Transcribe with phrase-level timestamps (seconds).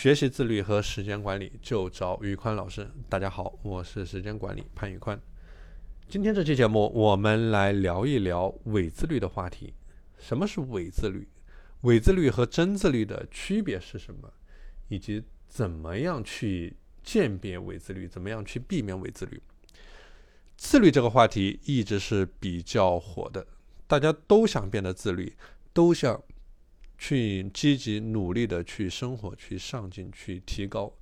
[0.00, 2.90] 学习自律和时间管理就找宇宽老师。
[3.06, 5.20] 大家好，我是时间管理潘宇宽。
[6.08, 9.74] 今天这期节目，我们来聊一聊伪自律的话题。
[10.18, 11.28] 什么是伪自律？
[11.82, 14.32] 伪自律和真自律的区别是什么？
[14.88, 18.08] 以及怎么样去鉴别伪自律？
[18.08, 19.42] 怎么样去避免伪自律？
[20.56, 23.46] 自律这个话题一直是比较火的，
[23.86, 25.36] 大家都想变得自律，
[25.74, 26.22] 都想。
[27.00, 30.92] 去积极努力的去生活，去上进，去提高。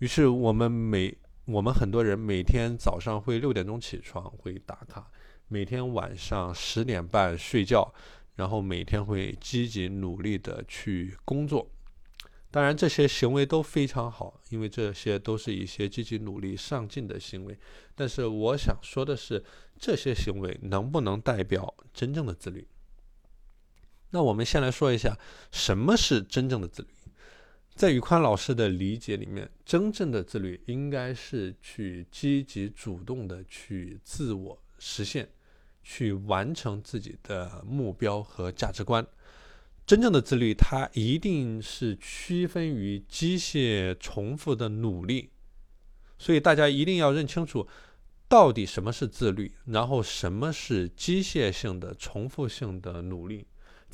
[0.00, 5.02] 于是我们每我们很多人每天早上会六点钟起床，会打卡；
[5.46, 7.94] 每天晚上十点半睡觉，
[8.34, 11.70] 然后每天会积极努力的去工作。
[12.50, 17.56] 当然，这些行为都非常好，因为这些都是一些积极努力上进的行为。
[17.94, 19.44] 但是我想说的是，
[19.78, 22.66] 这些行为能不能代表真正的自律？
[24.16, 25.18] 那我们先来说一下
[25.52, 26.88] 什么是真正的自律。
[27.74, 35.28] 在宇宽老师的理解里面，真正的自律应该是去积极主动的去自我实现，
[35.82, 39.06] 去完成自己的目标和价值观。
[39.84, 45.28] 真正的自律，它一定是区分于机械重复的努力。
[46.16, 47.68] 所以大家一定要认清楚，
[48.26, 53.46] 到底什么是自律，然后什么是机械性的重复性的努力。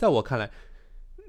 [0.02, 0.50] 在我看来，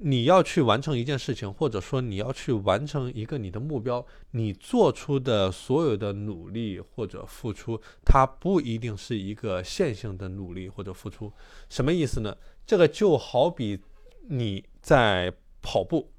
[0.00, 11.32] 你要去完成一件事情，或者说你要去完成一个你的目标，你做出的所有的努力或者付出，它不一定是一个线性的努力或者付出。
[11.68, 12.36] 什么意思呢？
[12.66, 13.80] 这个就好比
[14.28, 16.10] 你在跑步。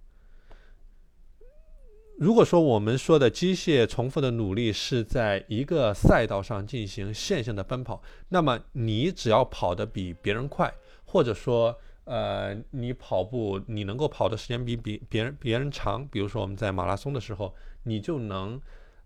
[2.18, 11.78] 如果说我们说的机械重复的努力是在一个赛道上进行线性的奔跑，那么你只要跑得比别人快，或者说。
[12.06, 17.54] 呃，你跑步，你能够跑的时间比比别人别人长，比如说我们在马拉松的时候，
[17.84, 18.60] 你就能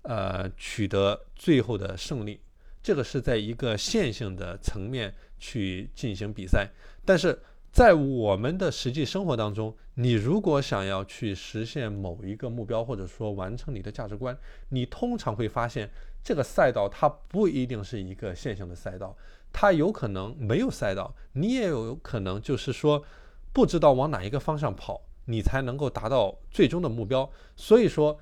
[0.03, 2.39] 呃取得最后的胜利。
[2.81, 6.69] 这个是在一个线性的层面去进行比赛。
[7.05, 7.37] 但是
[7.71, 14.37] 在我们的实际生活当中，你如果想要去实现某一个目标，或者说完成你的价值观，
[14.69, 15.89] 你通常会发现
[16.23, 19.15] 这个赛道它不一定是一个线性的赛道。
[19.53, 23.03] 它有可能没有赛道，你也有可能就是说
[23.53, 27.29] 不知道往哪一个方向跑，你才能够达到最终的目标。
[27.55, 28.19] 所以说，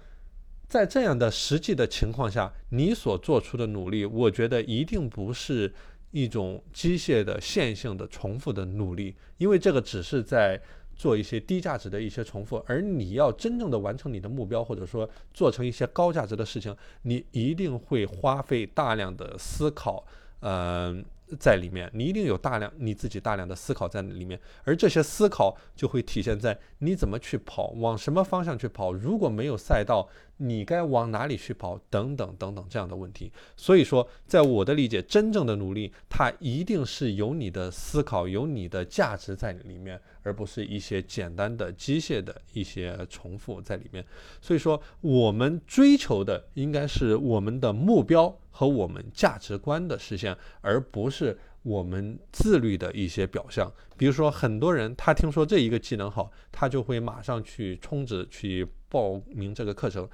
[0.67, 5.73] 在这样的实际的情况下，你所做出的努力，我觉得一定不是
[6.11, 10.61] 一种机械的线性的重复的努力，因为这个只是在
[10.95, 12.63] 做一些低价值的一些重复。
[12.67, 20.05] 而你要真正的完成你的目标，或者说做成一些高价值的事情，你一定会花费大量的思考，
[20.41, 21.03] 嗯。
[21.39, 28.93] 在里面，你一定有大量你自己大量的思考在里面，而这些思考就会体现在你怎么去跑，往什么方向去跑。
[28.93, 30.07] 如果没有赛道，
[30.37, 31.79] 你该往哪里去跑？
[31.89, 33.31] 等等等等这样的问题。
[33.55, 44.05] 所以说，在我的理解，真正的努力，它一定是有你的思考，有你的价值在里面，而不是一些简单的机械的一些重复在里面。
[44.39, 48.37] 所以说，我们追求的应该是我们的目标。
[48.57, 53.71] 和我们价值观的实现，而不是我们自律的一些表象。
[53.95, 60.05] 比如说，很多人他听说这一个技能好，他就会马上去充值去报名这个课程；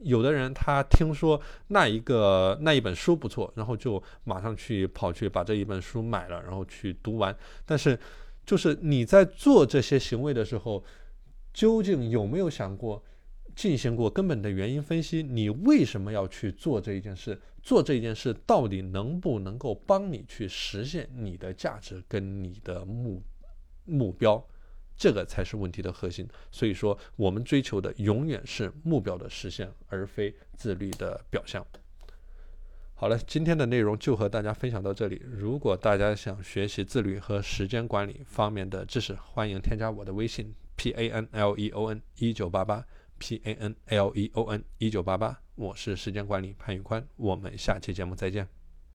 [0.00, 7.34] 有的人他听说那一个那一本书不错，然后就马上去跑去把这一本书买了，然后去读完。
[7.64, 7.98] 但是，
[8.44, 10.84] 就是你在做这些行为的时候，
[11.54, 13.02] 究竟有没有想过？
[13.58, 17.36] 进行过根本的原因分析，你为什么要去做这一件事？
[17.60, 23.20] 做这一件事到底能不能够帮你去实现你的价值跟你的目
[23.84, 24.40] 目标？
[24.96, 26.24] 这个才是问题的核心。
[26.52, 31.66] 所以说，我们追求的永远是目标的实现，而非自律的表象。
[32.94, 35.20] 好了，今天的内容就和大家分享到这里。
[35.26, 42.86] 如果大家想学习自律和时间管理方面的知识，欢迎添加我的微信 p a n l e o n 一九八八。
[43.18, 48.57] P A N L E O N 一九八八，我是时间管理潘宇宽，我们下期节目再见。